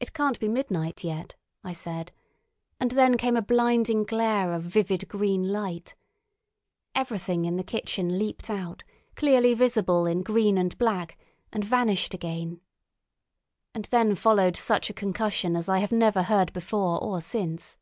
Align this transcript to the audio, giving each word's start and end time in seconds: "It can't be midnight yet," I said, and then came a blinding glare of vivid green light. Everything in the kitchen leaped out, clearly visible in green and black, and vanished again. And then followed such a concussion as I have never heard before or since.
"It 0.00 0.12
can't 0.12 0.38
be 0.38 0.48
midnight 0.50 1.02
yet," 1.02 1.34
I 1.62 1.72
said, 1.72 2.12
and 2.78 2.90
then 2.90 3.16
came 3.16 3.38
a 3.38 3.40
blinding 3.40 4.02
glare 4.04 4.52
of 4.52 4.64
vivid 4.64 5.08
green 5.08 5.50
light. 5.50 5.94
Everything 6.94 7.46
in 7.46 7.56
the 7.56 7.64
kitchen 7.64 8.18
leaped 8.18 8.50
out, 8.50 8.84
clearly 9.16 9.54
visible 9.54 10.04
in 10.04 10.22
green 10.24 10.58
and 10.58 10.76
black, 10.76 11.16
and 11.54 11.64
vanished 11.64 12.12
again. 12.12 12.60
And 13.74 13.86
then 13.86 14.14
followed 14.14 14.58
such 14.58 14.90
a 14.90 14.92
concussion 14.92 15.56
as 15.56 15.70
I 15.70 15.78
have 15.78 15.90
never 15.90 16.24
heard 16.24 16.52
before 16.52 17.02
or 17.02 17.22
since. 17.22 17.78